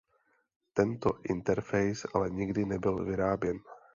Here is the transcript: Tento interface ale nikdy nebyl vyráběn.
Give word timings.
Tento 0.77 1.09
interface 1.33 2.07
ale 2.13 2.29
nikdy 2.29 2.65
nebyl 2.65 3.05
vyráběn. 3.05 3.59